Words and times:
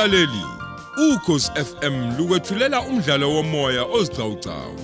Mlaleli, 0.00 0.46
ukhosi 0.96 1.50
FM 1.52 2.16
lukwethulela 2.18 2.80
umdlalo 2.80 3.30
womoya 3.34 3.84
ozicawucawu. 3.84 4.78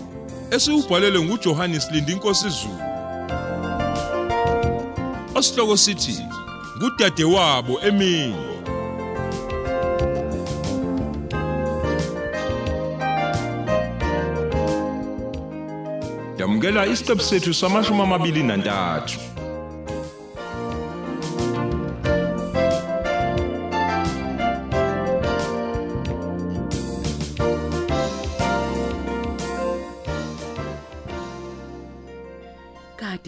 Esiubhalelwe 0.51 1.25
nguJohannes 1.25 1.91
Lindi 1.91 2.15
Nkosi 2.15 2.49
Zulu. 2.49 2.81
Osihloko 5.35 5.77
sithi 5.77 6.23
kudade 6.81 7.25
wabo 7.25 7.81
emini. 7.81 8.37
Yamukela 16.39 16.87
isiqebu 16.87 17.23
sethu 17.23 17.55
samashumi 17.55 18.03
amabili 18.03 18.43
nantathu. 18.43 19.36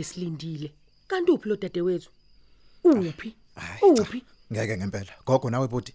Kade 0.09 0.15
silindile 0.15 0.73
kanti 1.09 1.33
uphi 1.33 1.49
lo 1.49 1.57
dadewethu? 1.57 2.11
Uphi? 2.85 3.37
Uphi? 3.83 4.25
ngeke 4.53 4.77
ngempela. 4.77 5.13
Gogo 5.27 5.51
nawe 5.51 5.69
bodi 5.69 5.95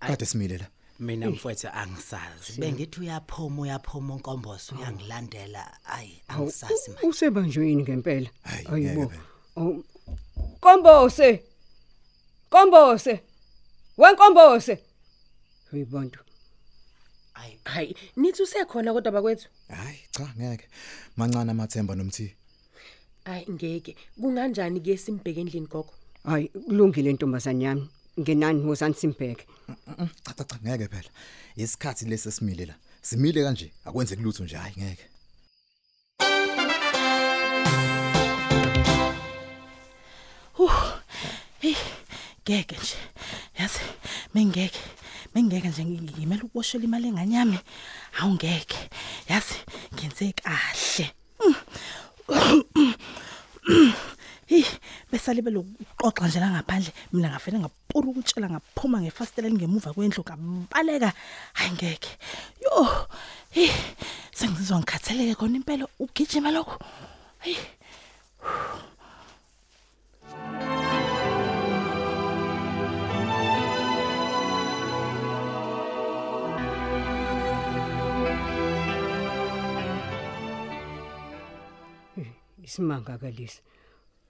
kade 0.00 0.26
simile 0.26 0.58
la. 0.58 0.66
Mina 0.98 1.30
mfowethu 1.30 1.68
angisazi. 1.68 2.60
Bengithi 2.60 3.00
uyaphuma 3.00 3.62
uyaphuma 3.62 4.14
unkombozo 4.14 4.74
uyangilandela. 4.76 5.84
Ayi 5.84 6.22
angisazi 6.28 6.90
manje. 6.90 7.06
Usebanjweni 7.06 7.82
ngempela. 7.82 8.30
Hayi, 8.42 8.66
ayibo. 8.88 9.12
kombose 10.60 11.44
kombose 12.50 13.20
wenkombose 13.96 14.78
hayibantu 15.70 16.20
ayi 17.34 17.60
hayi 17.64 17.96
nithi 18.16 18.42
usekhona 18.42 18.92
kodwa 18.92 19.12
bakwethu? 19.12 19.48
Hayi 19.68 19.98
cha 20.10 20.34
ngeke. 20.38 20.68
Mancane 21.16 21.50
amathemba 21.50 21.94
nomthi. 21.94 22.36
Hayi 23.24 23.46
ngeke. 23.50 23.96
Kunganjani 24.20 24.80
ke 24.80 24.96
simbheke 24.96 25.40
endlini 25.40 25.66
gogo? 25.66 25.92
Hayi 26.24 26.48
kulungile 26.48 27.12
ntombazane 27.12 27.64
yami. 27.64 27.88
Ngenani 28.20 28.62
wozani 28.62 28.94
simbheke. 28.94 29.46
Cha 30.24 30.32
cha 30.34 30.44
cha 30.44 30.56
ngeke 30.64 30.88
phela. 30.88 31.10
Isikhathi 31.56 32.04
lesi 32.06 32.32
simile 32.32 32.66
la. 32.66 32.74
Simile 33.02 33.42
kanje 33.44 33.72
akwenze 33.84 34.16
kulutho 34.16 34.44
nje 34.44 34.56
hayi 34.56 34.74
ngeke. 34.78 35.04
Ngeke 42.44 42.76
nje. 42.76 42.96
Yazi 43.58 43.80
mengeke 44.34 44.80
mengeke 45.34 45.68
nje 45.68 45.84
ngimela 45.84 46.42
ukuboshela 46.44 46.84
imali 46.84 47.08
enganyami 47.08 47.58
awungeke 48.20 48.90
yazi 49.28 49.54
ngenze 49.94 50.32
kahle 50.32 51.10
Hey 54.46 54.64
besale 55.24 55.40
belokuxoxa 55.40 56.28
nje 56.28 56.40
la 56.40 56.48
ngaphandle 56.52 56.92
mina 57.12 57.28
ngafela 57.32 57.58
ngapura 57.58 58.08
ukutshela 58.08 58.48
ngaphuma 58.52 59.00
ngefastela 59.00 59.48
lingemuva 59.48 59.94
kwendlu 59.96 60.22
kabaleka 60.22 61.12
hayi 61.54 61.72
ngeke. 61.72 62.10
Yo 62.60 63.08
hey 63.56 63.72
sengizizwa 64.36 64.78
ngikhathaleke 64.78 65.34
khona 65.34 65.56
impela. 65.56 65.88
Ugijima 65.98 66.50
lokho 66.52 66.76
hey 67.40 67.56
isimanga 82.62 83.16
kalisa. 83.16 83.62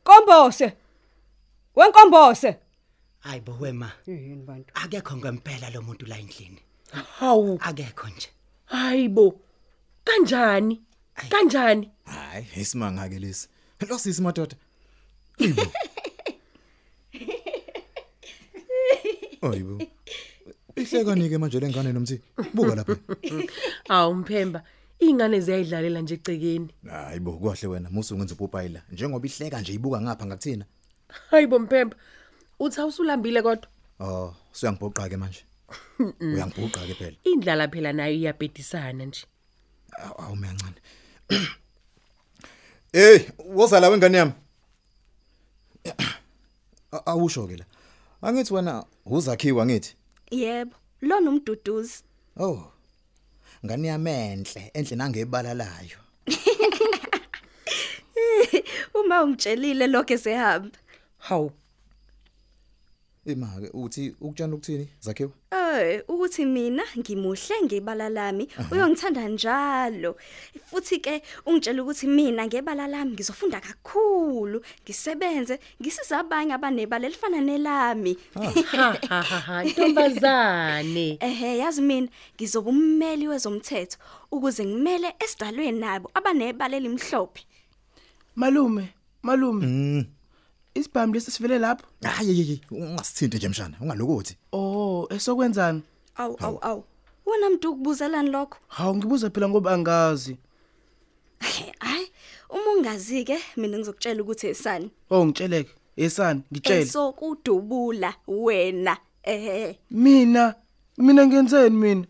Kombose! 0.04 0.83
Wenkombose. 1.76 2.56
Hayi 3.20 3.40
bo 3.40 3.56
wema. 3.60 3.92
Yini 4.06 4.42
bantu? 4.46 4.74
Akekho 4.74 5.16
ngempela 5.16 5.70
lo 5.70 5.82
muntu 5.82 6.06
la 6.06 6.18
endlini. 6.18 6.58
Hawu. 7.18 7.58
Akekho 7.62 8.08
nje. 8.08 8.28
Hayibo 8.64 9.40
kanjani? 10.04 10.82
Kanjani? 11.30 11.90
Hayi 12.04 12.46
isimanga 12.56 13.08
ke 13.08 13.18
lesi. 13.18 13.48
Lo 13.88 13.98
sisi 13.98 14.22
madoda. 14.22 14.56
Ibo. 15.38 15.62
Ayibo 19.42 19.82
Ihleka 20.76 21.14
nike 21.14 21.38
manje 21.38 21.60
lengane 21.60 21.92
nomthi? 21.92 22.20
Buka 22.54 22.74
lapha. 22.74 22.96
Hawu 23.88 24.14
mphemba 24.14 24.62
ingane 24.98 25.40
ziyayidlalela 25.40 26.00
nje 26.00 26.14
ecekeni 26.14 26.68
Hayibo 26.90 27.32
kwahle 27.32 27.68
wena. 27.68 27.90
Musu 27.90 28.16
ngenza 28.16 28.34
upopayi 28.34 28.68
la 28.68 28.82
njengoba 28.92 29.26
ihleka 29.26 29.60
nje 29.60 29.72
ibuka 29.72 30.00
ngapha 30.00 30.26
ngakuthina. 30.26 30.64
Hayibo 31.30 31.58
mphemba 31.58 31.96
uthi 32.58 32.80
awusulambile 32.80 33.42
kodwa? 33.42 33.68
Oh 34.00 34.34
usuyangibhoqa 34.52 35.08
ke 35.08 35.16
manje. 35.16 35.44
Uyangibhoqa 36.20 36.86
ke 36.86 36.94
phela. 36.94 37.16
Indlala 37.24 37.68
phela 37.68 37.92
nayo 37.92 38.14
iyabhedisana 38.14 39.04
nje. 39.04 39.26
Awu 39.98 40.14
awu 40.22 40.36
miyancane 40.36 40.74
Hey 42.92 43.18
wozala 43.38 43.88
wengane 43.88 44.18
yami. 44.18 44.32
A- 46.92 47.06
Awusho 47.06 47.46
ke 47.46 47.56
la. 47.56 47.64
Angithi 48.22 48.54
wena 48.54 48.84
uzakhiwa 49.06 49.66
ngithi? 49.66 49.96
Yebo, 50.30 50.76
lona 51.02 51.30
umduduzi. 51.30 52.02
Oh 52.36 52.70
ngane 53.64 53.88
yamenhle 53.88 54.70
enhle 54.74 54.96
nangebalalayo 54.96 55.98
Uma 58.94 59.22
ungitshelile 59.24 59.86
lokho 59.86 60.14
esehamba. 60.14 60.78
Ima 63.26 63.46
ke 63.60 63.70
uthi 63.72 64.14
ukutshana 64.20 64.54
ukuthini 64.54 64.88
zakhiwa 65.00 65.30
Eh, 65.74 66.02
ukuthi 66.08 66.44
mina 66.44 66.82
ngimuhle 66.98 67.62
ngebala 67.64 68.08
lami, 68.08 68.48
uyongithanda 68.70 69.28
njalo. 69.28 70.16
Futhi 70.70 70.98
ke 71.00 71.22
ungitshela 71.46 71.82
ukuthi 71.82 72.06
mina 72.06 72.46
ngebala 72.46 72.86
lami 72.86 73.12
ngizofunda 73.12 73.60
kakhulu, 73.60 74.60
ngisebenze, 74.84 75.58
ngisiza 75.80 76.18
abanye 76.20 76.52
abanebala 76.54 77.06
elifana 77.06 77.40
nelami. 77.40 78.16
ha. 78.34 78.94
Ha 79.08 79.22
ha 79.22 79.40
ha 79.40 79.64
ntombazane. 79.64 81.18
Ehhe, 81.20 81.58
yazi 81.58 81.82
mina 81.82 82.08
ngizoba 82.36 82.70
ummeli 82.70 83.28
wezomthetho 83.28 83.98
ukuze 84.30 84.64
ngimele 84.64 85.14
esidalweni 85.18 85.80
nabo 85.80 86.10
abanebala 86.14 86.76
elimhlophe. 86.76 87.42
malume 88.36 88.94
malume. 89.22 90.06
Isibhamu 90.74 91.14
lesi 91.14 91.30
sivele 91.30 91.58
lapho 91.58 91.86
Hayi 92.02 92.38
yiyi 92.38 92.60
ungasithinte 92.70 93.36
nje 93.36 93.48
mshana 93.48 93.76
ungalokuthi 93.80 94.36
oh 94.52 95.06
esokwenzani 95.10 95.82
Awu 96.16 96.36
awu 96.40 96.58
awu. 96.62 96.84
Wona 97.26 97.46
umuntu 97.46 97.70
ukubuzelani 97.72 98.30
lokho? 98.30 98.58
hawu 98.68 98.96
ngibuza 98.96 99.30
phela 99.30 99.48
ngoba 99.48 99.72
angazi 99.72 100.36
Hayi, 101.80 102.10
uma 102.50 102.72
ungazi 102.78 103.24
ke 103.24 103.38
mina 103.56 103.78
ngizokutshela 103.78 104.22
ukuthi 104.22 104.46
esani. 104.46 104.90
oh 105.10 105.26
ngitsheleke 105.26 105.70
esani 105.96 106.42
ngitshele 106.52 106.80
Esokudubula 106.80 108.14
wena. 108.26 108.96
Eh. 109.22 109.76
mina 109.90 110.54
mina 110.98 111.26
ngenzeni 111.26 111.76
mina 111.76 112.06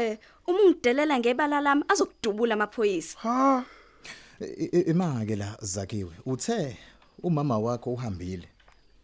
Eh, 0.00 0.18
uma 0.46 0.58
ungidelela 0.62 1.18
ngebala 1.18 1.60
lami 1.60 1.82
azokudubula 1.88 2.54
amaphoyisa. 2.54 3.18
ha 3.18 3.64
ima 4.86 5.24
ke 5.26 5.36
la 5.36 5.56
zakhiwe 5.62 6.12
uthe 6.26 6.76
umama 7.22 7.58
wakho 7.58 7.92
uhambile? 7.92 8.48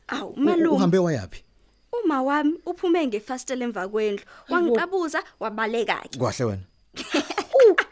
Awu, 0.08 0.31
U- 0.31 0.40
malume, 0.40 0.69
uhambe 0.69 0.99
wayapi 0.99 1.44
uma 2.05 2.22
wami 2.22 2.55
uphume 2.66 3.06
ngefastela 3.06 3.64
emva 3.64 3.88
kwendlu. 3.88 4.25
Wangiqabuza 4.49 5.25
wabaleka 5.40 5.96
ke. 6.11 6.19
kwahle 6.19 6.44
wena. 6.44 6.62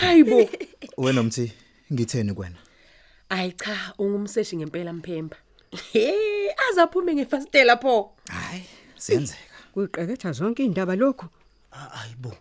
Hayibo 0.00 0.48
wena 0.98 1.20
umthi 1.20 1.52
ngitheni 1.92 2.34
kwena? 2.34 2.56
Ayi 3.28 3.52
cha 3.52 3.94
ungumseshi 3.98 4.56
ngempela 4.56 4.92
mphemba. 4.92 5.36
He 5.92 6.50
azaphume 6.70 7.14
ngefastela 7.14 7.76
pho? 7.76 8.12
Hayi 8.28 8.64
siyenzeka 8.96 9.40
kuyiqeketha 9.74 10.32
zonke 10.32 10.64
indaba 10.64 10.96
lokho 10.96 11.28
ayibo 12.02 12.34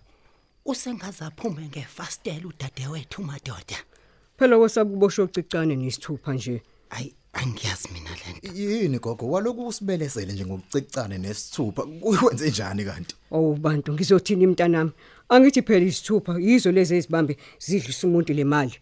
usengaze 0.66 1.26
aphume 1.26 1.68
ngefastela 1.68 2.48
udadewethu 2.48 3.22
madoda 3.22 3.78
phela 4.38 4.58
wesabuboshwe 4.58 5.24
ucicane 5.26 5.76
nesithupha 5.76 6.34
nje. 6.34 6.62
Ayi 6.90 7.14
angiyazi 7.34 7.90
mina 7.94 8.10
lento 8.10 8.62
yini 8.62 9.00
gogo? 9.00 9.30
Waloku 9.30 9.68
usibelesele 9.68 10.34
nje 10.34 10.46
ngokucicane 10.46 11.18
nesithupha. 11.18 11.84
Kwenze 12.20 12.50
njani 12.50 12.86
kanti? 12.86 13.16
Awubantu 13.32 13.94
ngizothini 13.94 14.48
mntanami? 14.48 14.92
Angithi 15.30 15.62
phela 15.62 15.86
isithupha 15.86 16.40
yizo 16.40 16.72
lezi 16.72 16.96
ezibambe 16.96 17.38
zidlisa 17.60 18.08
umuntu 18.08 18.34
lemali 18.34 18.76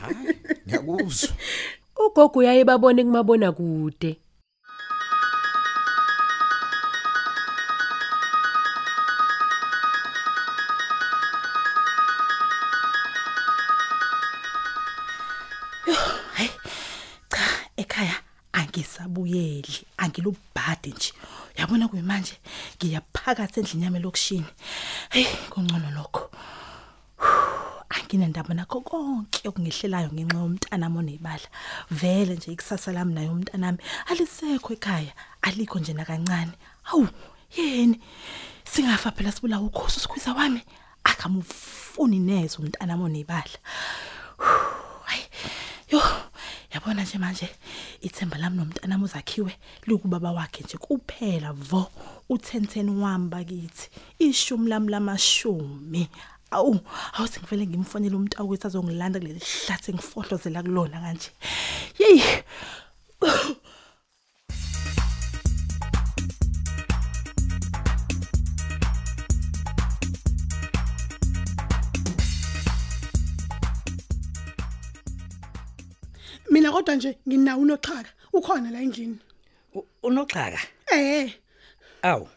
hayi 0.00 0.34
ngiyakuzwa. 0.66 1.28
Ugogo 2.06 2.38
uyaye 2.38 2.64
babone 2.64 3.04
kumabona 3.04 3.52
kude 3.52 4.18
hayi 16.34 16.50
cha 17.30 17.44
ekhaya 17.76 18.14
angisabuyeli 18.52 19.86
angilubhadi 19.96 20.90
nje. 20.90 21.12
Uyabona 21.56 21.88
kuyimanje 21.88 22.38
ngiyaphakathi 22.76 23.60
endlini 23.60 23.84
yami 23.84 23.98
lokushini 23.98 24.46
hey 25.10 25.26
kungcono 25.50 25.90
lokho. 25.90 26.30
Anginendaba 27.90 28.54
nakho 28.54 28.80
konke 28.80 29.48
okungehlelayo 29.48 30.10
ngenxa 30.12 30.38
yomntana 30.38 30.90
monebala 30.90 31.48
vele 31.90 32.34
nje 32.34 32.52
ikusasa 32.52 32.92
lami 32.92 33.14
naye 33.14 33.28
umntanami 33.28 33.78
alisekho 34.06 34.72
ekhaya 34.72 35.12
alikho 35.42 35.78
nje 35.78 35.92
nakancane. 35.92 36.52
Hawu 36.82 37.08
yeni 37.56 38.00
singafa 38.64 39.10
phela 39.10 39.32
sibulawa 39.32 39.66
ukhosi 39.66 40.00
sikhwisa 40.00 40.32
wami 40.32 40.62
akamufuni 41.04 42.18
neze 42.18 42.58
umntana 42.58 42.96
monebala 42.96 43.42
hayi 43.42 43.58
yo 45.90 46.00
yabona 46.72 47.02
nje 47.02 47.18
manje 47.18 47.48
ithemba 48.00 48.38
lami 48.38 48.56
nomntanami 48.56 49.04
uzakhiwe 49.04 49.52
likubaba 49.86 50.32
wakhe 50.32 50.64
nje 50.64 50.76
kuphela 50.78 51.52
vo. 51.52 51.90
U1010 52.30 53.00
wami 53.00 53.28
bakithi 53.28 53.90
ishumi 54.18 54.68
lami 54.68 54.90
lamashumi. 54.90 56.08
Awu 56.50 56.80
awuthi 57.12 57.40
ngivele 57.40 57.66
ngimfonela 57.66 58.16
umuntu 58.16 58.38
awukuthi 58.38 58.66
azongilanda 58.66 59.20
kuleli 59.20 59.40
hlathi 59.40 59.90
engifohlozela 59.90 60.62
kulona 60.62 61.00
kanje. 61.00 61.30
Yeyi 61.98 62.22
mina 76.50 76.72
kodwa 76.72 76.94
nje 76.94 77.18
nginawo 77.28 77.62
unoxhaka 77.62 78.10
ukhona 78.32 78.70
la 78.70 78.80
endlini. 78.80 79.18
Unoxhaka? 80.02 80.58
Eh 80.92 81.32
awu. 82.02 82.28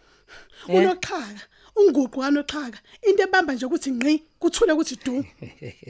Unoxhaka 0.68 1.42
unguqu 1.76 2.20
kanoxhaka. 2.22 2.78
Into 3.08 3.24
ebamba 3.24 3.54
nje 3.54 3.66
ukuthi 3.66 3.92
ngqi 3.92 4.24
kuthule 4.40 4.74
ukuthi 4.74 4.96
du. 5.06 5.26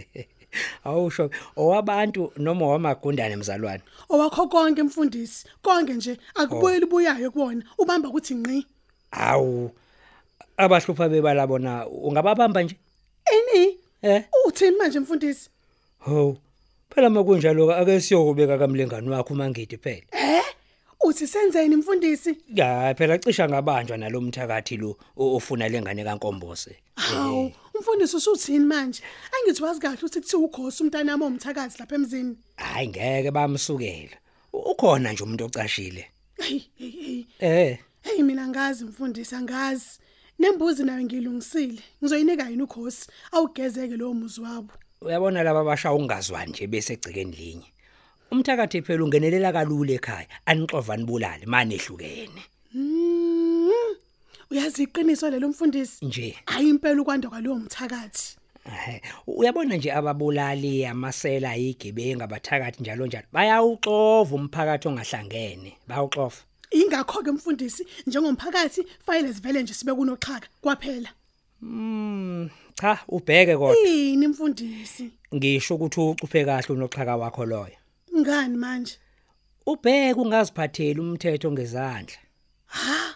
Awusho 0.86 1.30
owabantu 1.58 2.32
noma 2.38 2.68
wamagundane 2.68 3.36
mzalwane? 3.36 3.84
Owakho 4.10 4.48
konke 4.48 4.84
mfundisi. 4.84 5.48
Konke 5.62 5.94
nje 5.94 6.18
akubuyeli 6.36 6.86
buyayo 6.86 7.32
kuwona. 7.32 7.64
Ubamba 7.78 8.10
ukuthi 8.10 8.36
ngqi. 8.36 8.66
Awu. 9.12 9.72
Abahlupha 10.58 11.10
bebala 11.10 11.48
bona 11.48 11.88
ungababamba 11.88 12.64
nje? 12.64 12.76
Ini? 13.34 13.78
Eh? 14.02 14.24
Uthini 14.48 14.78
manje 14.78 15.00
mfundisi? 15.00 15.50
Ho 16.00 16.38
phela 16.96 17.10
makunjalo 17.10 17.72
ake 17.76 18.02
siyokubeka 18.02 18.58
kamlengani 18.58 19.10
wakho 19.10 19.36
mangidi 19.36 19.78
phela. 19.78 20.04
Eh 20.12 20.44
uthi 21.06 21.28
senzeni 21.28 21.76
mfundisi? 21.76 22.38
Ya 22.56 22.96
phela 22.98 23.18
cisha 23.18 23.50
ngabanjwa 23.50 23.98
nalomthakathi 23.98 24.78
lo 24.78 24.98
o- 25.18 25.36
ofuna 25.36 25.70
lengane 25.70 26.04
kankombose. 26.04 26.76
Hawu 26.96 27.52
umfundisi 27.76 28.16
usuthini 28.16 28.66
manje? 28.66 29.02
Angithi 29.42 29.64
wazi 29.64 29.80
kahle 29.80 29.98
ukuthi 29.98 30.20
kuthiwa 30.22 30.44
ukhosi 30.44 30.84
umntanami 30.84 31.24
omthakazi 31.24 31.78
lapha 31.80 31.96
emzini. 31.96 32.38
Hayi 32.56 32.88
ngeke 32.88 33.32
bamsukela. 33.32 34.18
U- 34.54 34.58
ukhona 34.72 35.14
nje 35.14 35.24
umuntu 35.24 35.46
ocashile. 35.46 36.06
Hey 36.38 36.62
hey 36.78 36.90
hey. 36.90 37.24
Eh 37.40 37.78
hey 38.02 38.24
mina 38.24 38.48
ngazi 38.48 38.86
mfundisi 38.86 39.36
angazi. 39.36 39.86
Nembuzi 40.40 40.84
nayo 40.84 41.04
ngilungisile. 41.04 41.80
Ngizoyinika 42.04 42.50
yini 42.50 42.64
ukhosi? 42.64 43.08
Awugezeke 43.32 43.98
lowo 43.98 44.14
muzi 44.14 44.42
wabo. 44.42 44.74
Uyabona 45.06 45.44
laba 45.44 45.64
basha 45.64 45.94
ungazwani 45.94 46.52
nje 46.52 46.68
bese 46.68 46.94
egcikeni 46.94 47.36
linye. 47.36 47.70
Umthakathi 48.32 48.82
phela 48.82 49.04
ungenelela 49.04 49.52
kalula 49.52 49.94
ekhaya 49.94 50.28
anixova 50.46 50.98
nibulale 50.98 51.46
manje 51.46 51.76
ehlukene. 51.76 52.42
Mm. 52.74 53.96
uyazi 54.52 54.84
iqiniso 54.84 55.30
lelo 55.30 55.50
mfundisi? 55.50 56.06
Nje. 56.06 56.36
Hayi 56.46 56.70
impela 56.70 57.02
ukwanda 57.02 57.30
kwalowo 57.30 57.60
mthakathi. 57.60 58.38
Ehhe, 58.66 59.02
uyabona 59.28 59.76
nje 59.76 59.92
ababulali 59.92 60.86
amasela 60.86 61.58
igebenga 61.58 62.24
abathakathi 62.24 62.82
njalo 62.82 63.06
njalo. 63.08 63.28
Bayawuxova 63.32 64.36
umphakathi 64.36 64.88
ongahlangene 64.88 65.78
bayawuxova. 65.88 66.42
Ingakho 66.72 67.24
ke 67.24 67.32
mfundisi 67.32 67.86
njengomphakathi 68.08 68.82
fayile 69.06 69.34
sivele 69.34 69.64
nje 69.64 69.74
sibe 69.74 69.94
kunoxhaka 69.94 70.48
kwaphela. 70.62 71.10
Mm 71.62 72.50
cha 72.76 73.00
ubheke 73.08 73.58
kodwa. 73.58 73.76
Yini 73.88 74.28
mfundisi 74.28 75.12
ngisho 75.36 75.76
ukuthi 75.76 76.02
ucuphe 76.02 76.46
kahle 76.46 76.68
unoxhaka 76.70 77.16
wakho 77.16 77.46
loyo. 77.46 77.78
Ngani 78.18 78.58
manje? 78.58 78.98
Ubheke 79.66 80.20
ungaziphatheli 80.20 81.00
umthetho 81.00 81.52
ngezandla. 81.52 82.18
Ha? 82.66 83.16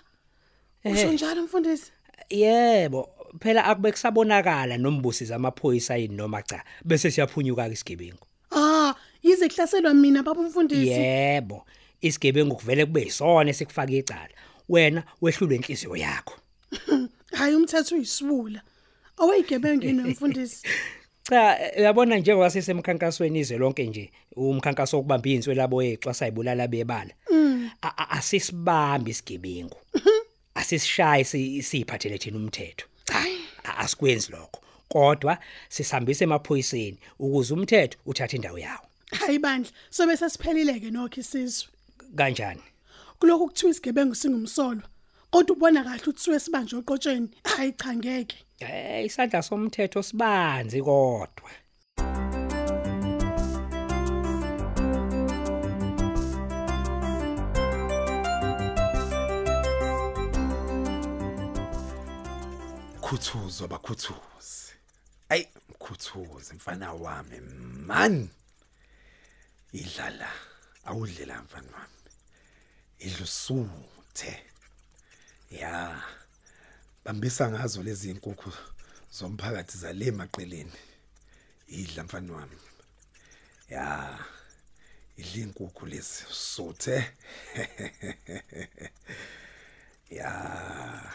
Eh. 0.84 0.94
usho 0.94 1.12
njalo 1.12 1.44
mfundisi? 1.44 1.92
Yebo 2.30 3.10
phela 3.40 3.66
akube 3.66 3.92
kusabonakala 3.92 4.78
nombusi 4.78 5.26
zamaphoyisa 5.26 5.96
yini 5.98 6.16
noma 6.16 6.42
cha 6.42 6.64
bese 6.86 7.12
siyaphunyuka 7.12 7.68
ke 7.68 7.74
isigebengu. 7.74 8.26
Ah 8.52 8.94
yize 9.24 9.50
kuhlaselwa 9.50 9.94
mina 9.94 10.24
baba 10.24 10.42
mfundisi 10.42 10.90
yebo 10.92 11.66
isigebengu 12.02 12.56
kuvele 12.56 12.86
kube 12.86 13.02
yisona 13.02 13.50
esikufaka 13.50 13.92
icala. 13.92 14.30
Wena 14.70 15.04
wehlule 15.22 15.56
inhliziyo 15.56 15.96
yakho. 15.96 16.34
Hayi 17.38 17.56
umthetho 17.56 17.96
uyisibula. 17.96 18.62
Awayigebengini 19.18 20.02
mfundisi 20.04 20.64
cha 21.30 21.58
uyabona 21.78 22.18
njengoba 22.18 22.50
sisemkhankasweni 22.50 23.40
izwe 23.40 23.58
lonke 23.58 23.84
nje 23.88 24.12
umkhankaso 24.36 24.98
wokubamba 24.98 25.30
inswe 25.30 25.56
labo 25.56 25.84
exwa 25.84 26.14
sayibulala 26.14 26.68
bebala. 26.68 27.14
A- 27.82 27.94
a- 27.98 28.10
asisibambi 28.10 29.12
isigebengu. 29.12 29.78
Asisishaye 30.56 31.24
si- 31.24 31.64
siphathele 31.64 32.18
thina 32.18 32.38
umthetho. 32.38 32.86
Cha 33.06 33.26
a- 33.64 33.78
asikwenzi 33.78 34.32
lokho. 34.32 34.62
Kodwa 34.90 35.38
sisambise 35.70 36.24
emaphoyiseni 36.24 36.98
ukuze 37.20 37.54
umthetho 37.54 37.98
uthathe 38.06 38.36
indawo 38.36 38.60
yawo. 38.60 38.86
Hayi 39.12 39.40
bandla 39.40 39.72
sobe 39.90 40.18
sasiphelileke 40.18 40.92
nokho 40.92 41.20
isizwe. 41.20 41.70
Kanjani? 42.16 42.62
Kuloko 43.20 43.48
kuthiwa 43.48 43.72
isigebengu 43.72 44.16
singumsolo 44.16 44.82
kodwa 45.32 45.56
ubona 45.56 45.84
kahle 45.84 46.02
ukuthi 46.02 46.40
sibanjwe 46.40 46.80
oqotsheni? 46.80 47.30
Hayi 47.44 47.72
cha 47.74 47.96
ngeke. 47.96 48.38
Eh 48.60 49.06
isandla 49.06 49.42
somthetho 49.42 50.04
sibanzi 50.04 50.82
kodwa. 50.82 51.52
Khuthuzo 63.02 63.68
bakhuthuze. 63.68 64.74
Ayi 65.30 65.48
mkhuthuze 65.70 66.54
mfana 66.54 66.94
wami 66.94 67.40
man. 67.88 68.30
Idlala 69.74 70.30
awudlela 70.86 71.42
mfana 71.42 71.72
wami. 71.78 71.94
Idlusuthe 73.00 74.47
ya. 75.52 76.04
Bambisa 77.06 77.50
ngazo 77.52 77.84
lezi 77.84 78.10
inkukhu 78.10 78.52
zomphakathi 79.12 79.78
zale 79.78 80.12
maqeleni 80.12 80.72
idla 81.68 82.04
mfana 82.04 82.34
wami. 82.34 82.58
Ya. 83.70 84.20
Idla 85.18 85.44
inkukhu 85.44 85.86
lezi 85.86 86.24
suthe 86.30 86.98
ya. 90.10 91.14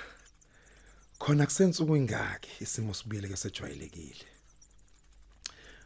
Khona 1.18 1.46
kusensuku 1.46 1.96
ingaki 1.96 2.50
isimo 2.60 2.94
sibuyele 2.94 3.28
ke 3.28 3.36
sejwayelekile. 3.36 4.26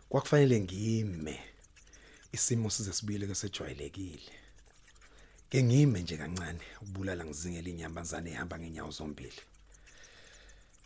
Kwakufanele 0.08 0.60
ngime 0.60 1.40
isimo 2.32 2.70
size 2.70 2.92
sibuyele 2.92 3.26
ke 3.26 3.34
sejwayelekile. 3.34 4.22
ke 4.22 4.45
ngime 5.62 6.02
nje 6.02 6.16
kancane 6.16 6.60
ukubulala 6.82 7.25
ngizingela 7.25 7.68
inyambazane 7.68 8.30
ehamba 8.30 8.58
ngenyawo 8.58 8.90
zombili. 8.90 9.42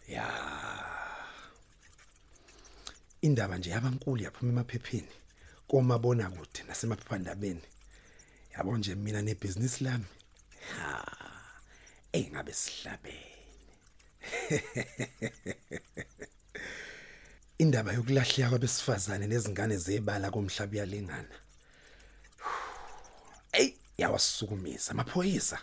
Ya. 0.08 0.26
Indaba 3.22 3.58
nje 3.58 3.70
yabankulu 3.70 4.22
yaphuma 4.22 4.52
emaphepheni 4.52 5.14
komabona 5.68 6.30
kude 6.30 6.62
nasemaphephandabeni. 6.68 7.62
Yabo 8.52 8.76
nje 8.78 8.94
mina 8.94 9.22
nebhizinisi 9.22 9.84
lami. 9.84 10.04
Ha. 10.76 11.04
Engabe 12.12 12.52
sihlabene. 12.52 13.26
Indaba 17.58 17.92
yokulahleka 17.92 18.48
kwabesifazane 18.48 19.26
nezingane 19.26 19.76
zebala 19.76 20.30
komhlaba 20.30 20.74
iyalingana 20.74 21.34
ey 21.34 21.49
yawasukumisa 24.00 24.90
amaphoyisa 24.90 25.58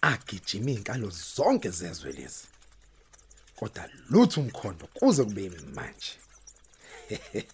agijima 0.00 0.70
inkalo 0.70 1.10
zonke 1.10 1.70
zezwe 1.70 2.12
lezi. 2.12 2.44
Kodwa 3.56 3.88
lutho 4.10 4.40
umkhondo 4.40 4.86
kuze 4.86 5.24
kube 5.24 5.50
manje. 5.76 6.12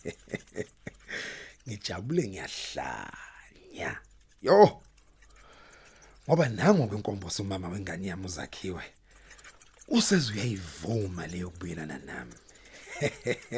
Ngijabule 1.68 2.22
ngiyahlanya. 2.28 4.00
Yo! 4.42 4.82
Ngoba 6.28 6.48
nango 6.48 6.86
kwenkomboso 6.86 7.42
umama 7.42 7.68
wengane 7.68 8.06
yami 8.06 8.26
uzakhiwe 8.26 8.82
useze 9.88 10.32
uyayivuma 10.32 11.26
leyo 11.26 11.50
kubuyelana 11.50 11.98
nami. 11.98 12.34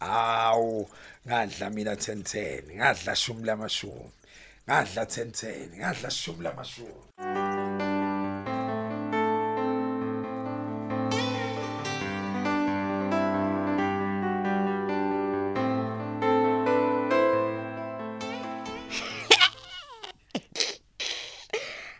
Awu 0.00 0.90
ngadla 1.26 1.70
mina 1.70 1.94
1010 1.94 2.74
ngadla 2.76 3.16
shumi 3.16 3.46
lamashumi. 3.46 4.10
Ngadla 4.68 5.04
1010 5.04 5.76
ngadla 5.76 6.10
shumi 6.10 6.42
lamashumi. 6.44 7.04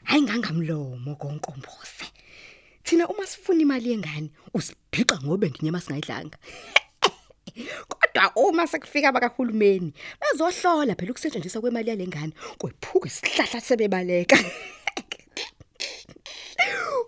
Hayi 0.04 0.22
ngangamlomo 0.22 1.16
konkombose. 1.16 2.06
Thina 2.82 3.08
uma 3.08 3.26
sifuna 3.26 3.60
imali 3.60 3.90
yengane 3.90 4.30
usibhiqa 4.54 5.20
ngobe 5.20 5.50
nginyama 5.50 5.80
singayidlanga. 5.80 6.38
Kodwa 8.14 8.32
uma 8.36 8.66
sekufika 8.66 9.08
abakahulumeni 9.08 9.92
bazohlola 10.20 10.94
phela 10.94 11.10
ukusetshenziswa 11.10 11.60
kwemali 11.60 11.90
yalengane. 11.90 12.32
Kwephuka 12.58 13.08
isihlahla 13.08 13.60
sebebaleka. 13.60 14.36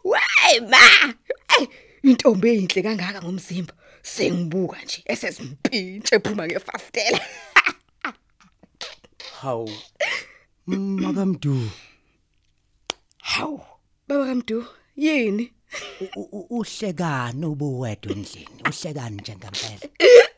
Wey 0.05 0.61
ma? 0.61 1.15
Eh, 1.61 1.69
intombi 2.03 2.49
enhle 2.49 2.83
kangaka 2.83 3.23
ngomzimba. 3.23 3.75
Sengibuka 4.03 4.83
nje 4.83 5.03
esezimpintshe 5.07 6.17
ephuma 6.17 6.47
ngefastela. 6.47 7.21
Hawu 9.41 9.71
makamdu. 10.67 11.71
Hawu 13.19 13.61
baba 14.09 14.27
kamdu 14.27 14.67
yini? 14.97 15.53
Uhlekani 16.51 17.47
ubuwedwa 17.47 18.13
endlini 18.13 18.63
uhlekani 18.69 19.17
nje 19.17 19.37
ngempela 19.37 19.89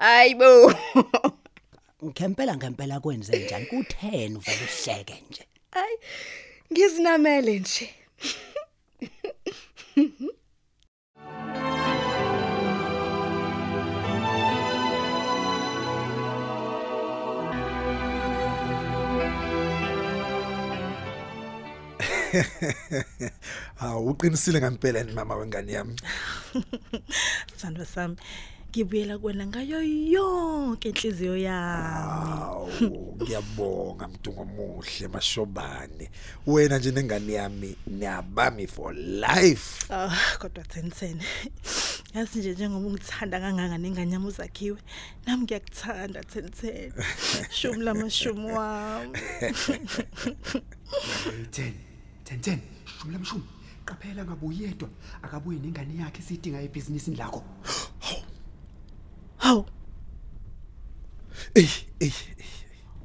hayibo 0.00 0.72
ngempela 2.04 2.56
ngempela 2.56 3.00
kwenze 3.00 3.38
njani? 3.38 3.66
Kutheni 3.66 4.36
uvela 4.36 4.64
uhleke 4.68 5.22
nje. 5.30 5.44
Hayi 5.70 5.96
ngizinamele 6.72 7.58
nje. 7.58 7.94
Hawu 23.80 24.10
uqinisile 24.10 24.60
ngempela 24.60 24.98
yini 24.98 25.12
mama 25.12 25.34
wengane 25.34 25.72
yami? 25.72 25.96
Sandwa 27.60 27.86
sami 27.86 28.16
ngibuyela 28.70 29.18
kuwena 29.18 29.46
ngayo 29.46 29.82
yonke 29.82 30.88
inhliziyo 30.88 31.36
yami. 31.36 32.30
Awu 32.30 33.16
ngiyabonga 33.22 34.08
mntungu 34.08 34.42
omuhle 34.42 35.08
mashobane 35.08 36.10
wena 36.46 36.78
nje 36.78 36.90
nengane 36.90 37.32
yami 37.32 37.76
niyabami 37.86 38.66
for 38.66 38.94
life 38.94 39.86
Ah 39.90 40.38
kodwa 40.38 40.64
Tenseni. 40.64 41.22
Yazi 42.14 42.38
nje 42.38 42.52
njengoba 42.52 42.86
ungithanda 42.86 43.40
kangaka 43.40 43.78
nengane 43.78 44.12
yami 44.12 44.26
uzakhiwe, 44.26 44.78
nami 45.26 45.42
ngiyakuthanda 45.44 46.24
Tenseni. 46.24 46.92
Shumi 47.50 47.84
lamashumu 47.84 48.56
wami. 48.56 49.18
ten 51.50 51.74
ten 52.24 52.40
ten 52.40 52.60
shumi 52.86 53.12
lamshumi 53.12 53.44
qaphela 53.84 54.24
ngabuye 54.24 54.62
yedwa 54.62 54.88
akabuye 55.22 55.58
nengane 55.58 55.96
yakhe 55.98 56.22
sidinga 56.22 56.62
ebhizinisini 56.62 57.16
lakho 57.16 57.42
Hawu, 59.40 59.64
ey 61.54 61.68
ey 62.00 62.12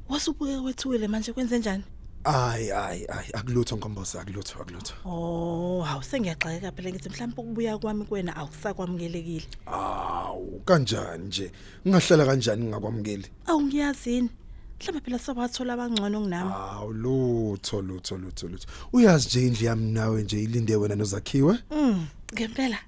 wasubuke 0.08 0.56
wethuwele 0.56 1.08
manje 1.08 1.32
kwenze 1.32 1.58
njani? 1.58 1.84
ay 2.24 2.72
ay 2.72 3.06
ay 3.08 3.26
akulutho 3.34 3.76
nkombosa 3.76 4.20
akulutho 4.20 4.58
akulutho 4.62 4.94
Oh, 5.04 5.82
hawu 5.82 6.02
sengiyaxakeka 6.02 6.72
phela 6.72 6.90
ngithi 6.90 7.08
mhlawumbe 7.08 7.40
ukubuya 7.42 7.78
kwami 7.78 8.04
kuwena 8.04 8.36
awusakwamukelekile. 8.36 9.46
awu 9.66 10.60
kanjani 10.64 11.24
nje 11.26 11.52
ungahlala 11.86 12.26
kanjani 12.26 12.62
ngingakwamukeli 12.62 13.26
Awu 13.46 13.62
ngiyazini. 13.62 14.30
Mhlawumbe 14.78 15.00
phela 15.04 15.18
sabathola 15.18 15.72
abangcono 15.74 16.20
kunami. 16.20 16.50
awu 16.52 16.92
lutho 16.92 17.80
lutho 17.82 18.16
lutho 18.18 18.48
lutho 18.48 18.66
uyazi 18.92 19.26
nje 19.28 19.46
indlu 19.46 19.64
yami 19.66 19.92
nawe 19.92 20.22
nje 20.22 20.42
ilinde 20.42 20.76
wena 20.76 20.94
nozakhiwe 20.96 21.58
Mm, 21.70 22.06
ngempela. 22.34 22.78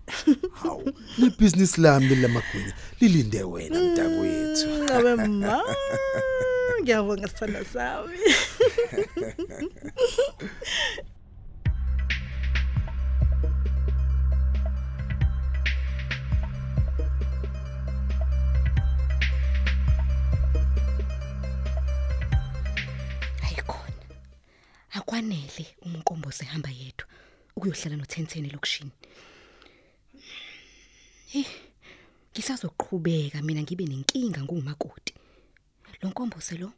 hawu 0.63 0.93
nebhizinisi 1.19 1.81
lami 1.81 2.15
lamagwinya 2.17 2.73
lilinde 3.01 3.43
wena 3.43 3.81
mntakwethu 3.81 4.69
Ngabe 4.85 5.15
ma. 5.29 5.61
Ngiyabonga 6.83 7.29
sithanda 7.29 7.65
sami. 7.65 8.19
akwanele 25.19 25.67
umunkomboze 25.83 26.45
ehamba 26.45 26.71
yedwa 26.71 27.07
ukuyohlala 27.57 27.97
noThenteni 27.97 28.51
lokushini 28.51 28.91
hey 31.33 31.45
ngisazoqhubeka 32.33 33.43
mina 33.43 33.63
ngibe 33.63 33.85
nenkinga 33.87 34.43
ngumakoti. 34.43 35.15
Lo 36.01 36.09
nkomboze 36.09 36.57
lo 36.57 36.73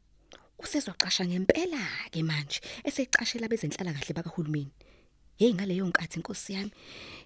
usezocasha 0.59 1.25
ngempela 1.26 1.85
ke 2.11 2.23
manje 2.23 2.61
esecashela 2.85 3.49
bezenhlala 3.49 3.92
kahle 3.92 4.14
bakahulumeni. 4.14 4.73
Hey 5.37 5.52
ngaleyo 5.54 5.87
nkathi 5.87 6.16
inkosi 6.16 6.52
yami 6.52 6.73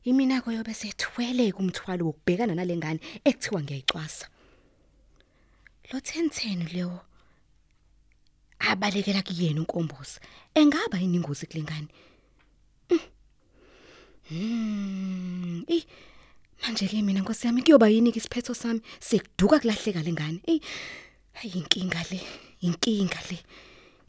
imina 0.05 0.43
koyo 0.43 0.65
bese 0.65 0.93
thwele 0.99 1.53
kumthwalo 1.53 2.07
wokubhekana 2.07 2.55
nalengane 2.55 3.01
ekuthiwa 3.25 3.63
ngiyayicwasa. 3.63 4.27
Lo 5.93 6.01
Thenteni 6.01 6.65
leyo 6.65 7.01
abalekela 8.59 9.23
kuyena 9.23 9.61
unkombosi 9.61 10.21
engaba 10.55 10.99
yini 10.99 11.17
ingozi 11.17 11.47
kulengane 11.47 11.89
Mm. 14.31 15.65
Eh 15.69 15.85
manje 16.63 16.89
ke 16.89 17.03
mina 17.03 17.21
Nkosi 17.21 17.47
yami 17.47 17.63
kuyoba 17.63 17.89
yini 17.93 18.11
ke 18.11 18.17
isiphetho 18.19 18.55
sami 18.55 18.81
sekuduka 18.99 19.61
kulahleka 19.61 20.01
lengane. 20.01 20.41
Eh 20.49 20.61
hayi 21.35 21.61
inkinga 21.61 22.01
le, 22.11 22.21
inkinga 22.65 23.21
le. 23.31 23.39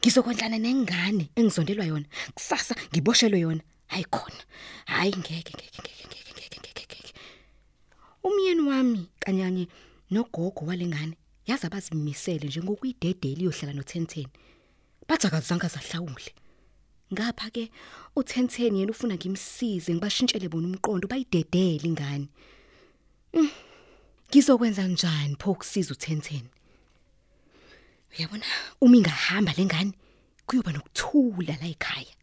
Ngizokondlana 0.00 0.58
nengane 0.58 1.28
engizondelwa 1.36 1.84
yona. 1.84 2.06
Kusasa 2.34 2.74
ngiboshelwe 2.92 3.40
yona. 3.40 3.60
Hayi 3.92 4.04
khona. 4.08 4.42
Hayi 4.86 5.12
ngeke 5.20 5.52
ngeke 5.52 5.80
ngeke 5.84 6.04
ngeke 6.08 6.58
ngeke 6.64 6.84
ngeke. 6.88 7.12
Umyeni 8.24 8.60
wami 8.60 9.08
kanyanye 9.20 9.68
nogogo 10.10 10.64
walengane 10.64 11.16
yazi 11.46 11.66
abazimisele 11.66 12.46
nje 12.48 12.60
ngokuyidedela 12.62 13.40
iyohlala 13.40 13.72
noThenteni. 13.72 14.32
Bathi 15.08 15.26
akazange 15.26 15.68
zahlawule. 15.68 16.32
Ngapha 17.12 17.50
ke 17.50 17.70
uThenteni 18.16 18.80
yena 18.80 18.90
ufuna 18.90 19.14
ngimsize 19.14 19.94
ngibashintshele 19.94 20.48
bona 20.48 20.66
umqondo 20.68 21.06
bayidedele 21.08 21.86
ingane. 21.86 22.28
Mm. 23.34 23.50
Ngizokwenza 24.28 24.82
njani 24.88 25.36
pho 25.38 25.50
ukusiza 25.52 25.94
uThenteni? 25.94 26.50
Uyabona 28.18 28.44
uma 28.80 28.96
ingahamba 28.96 29.52
lengane 29.56 29.92
kuyoba 30.46 30.72
nokuthula 30.72 31.54
la 31.60 31.66
ekhaya. 31.74 32.14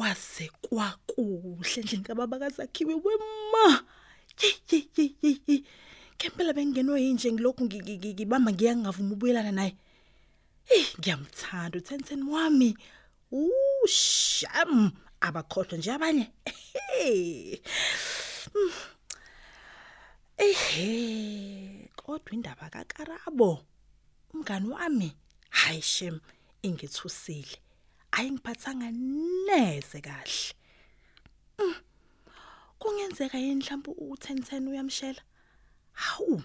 Kwase 0.00 0.48
kwakuhle 0.62 1.74
endlini 1.76 2.04
kababa 2.04 2.38
kazakhiwe 2.38 2.94
wema. 2.94 3.84
Hey 4.36 4.52
hey 4.66 4.82
hey 4.96 5.10
hey. 5.22 5.36
hey. 5.46 5.62
Kempela 6.16 6.52
bengenwe 6.52 7.02
yinje 7.02 7.32
ngilokhu 7.32 7.64
ngi- 7.64 7.82
ngi- 7.82 7.98
ngi- 7.98 8.14
ngibamba 8.14 8.52
ngiyangavuma 8.52 9.12
ubuyelana 9.12 9.52
naye. 9.52 9.76
Eh, 10.72 10.86
ngiyamthanda 10.98 11.78
uTenten 11.78 12.22
wami. 12.22 12.76
Usham 13.30 14.92
abakhohlwa 15.20 15.78
nje 15.78 15.92
abanye. 15.92 16.30
Hey. 16.72 17.60
Mm. 18.54 18.72
Ehe, 20.38 21.90
kodwa 21.96 22.32
indaba 22.32 22.70
kaKarabo. 22.70 23.64
umngani 24.34 24.68
wami 24.68 25.12
hayi 25.50 25.82
shem 25.82 26.20
ingithusile 26.62 27.56
ayingiphathanga 28.12 28.90
neze 29.46 30.00
kahle. 30.00 30.54
Mm. 31.58 31.74
kungenzeka 32.78 33.38
yini 33.38 33.54
mhlawumbe 33.64 33.90
u1010 33.92 34.68
uyamshela? 34.68 35.22
Hawu. 35.92 36.42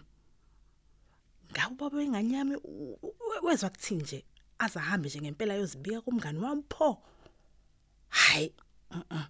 Ngabe 1.52 1.76
baba 1.76 2.02
enganyami 2.04 2.56
u- 2.56 3.00
u- 3.02 3.16
wezwa 3.46 3.70
kuthini 3.70 4.02
nje? 4.04 4.26
Azahambe 4.60 5.10
nje 5.10 5.22
ngempela 5.22 5.54
yozibika 5.54 6.02
kumngani 6.02 6.40
wami 6.40 6.64
pho? 6.70 7.02
Hayi 8.10 8.54
mhm, 8.92 9.24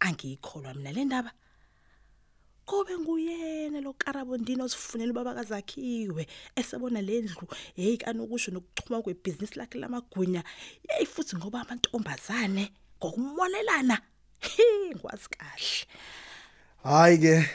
angiyikholwa 0.00 0.74
mina 0.74 0.92
le 0.92 1.04
ndaba. 1.04 1.32
Kobe 2.72 2.96
nguyena 2.96 3.80
lo 3.82 3.92
Karabondini 3.92 4.62
osifunela 4.62 5.12
ubaba 5.12 5.34
kazakhiwe 5.34 6.26
esebona 6.56 7.02
lendlu 7.02 7.46
hey 7.76 7.96
kanokusho 7.98 8.50
nokuchuma 8.50 9.02
kwebhizinisi 9.02 9.58
lakhe 9.58 9.78
lamagunya 9.78 10.42
hey 10.88 11.04
futhi 11.04 11.36
ngoba 11.36 11.60
amantombazane 11.60 12.72
ngokumonelana 12.96 13.98
ngwazi 14.96 15.28
kahle 15.28 15.86
Hayi 16.84 17.18
ke 17.18 17.46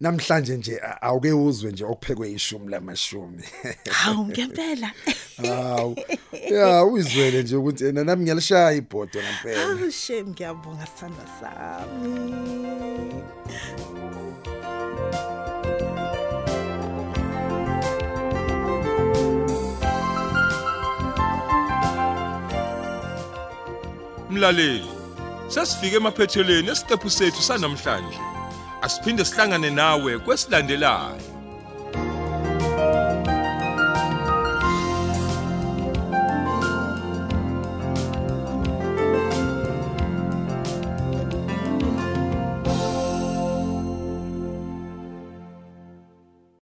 namhlanje 0.00 0.56
nje 0.56 0.80
awuke 1.00 1.32
uzwe 1.32 1.72
nje 1.72 1.84
okuphekwe 1.84 2.32
ishumi 2.32 2.70
lamashumi. 2.70 3.42
hawu 3.90 4.26
ngempela 4.26 4.92
Hawu. 5.36 5.96
Ya 6.50 6.84
uyizwele 6.84 7.42
nje 7.42 7.56
ukuthi 7.56 7.92
nami 7.92 8.22
ngiyalishaya 8.22 8.72
ibhodo 8.72 9.20
ngempela. 9.22 9.66
hawu 9.66 9.90
shem 9.90 10.28
ngiyabonga 10.28 10.86
sithanda 10.86 11.26
sami 11.40 12.34
Mlaleli, 24.44 24.84
sesifike 25.48 25.96
emaphethelweni 25.96 26.70
esiqephu 26.70 27.10
sethu 27.10 27.42
sanamhlanje. 27.42 28.18
Asiphinde 28.82 29.24
sihlangane 29.24 29.70
nawe 29.70 30.18
kwesilandelayo. 30.18 31.33